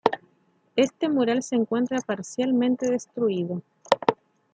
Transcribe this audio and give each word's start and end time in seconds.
Este 0.75 1.09
mural 1.09 1.43
se 1.43 1.53
encuentra 1.55 1.99
parcialmente 1.99 2.89
destruido. 2.89 3.61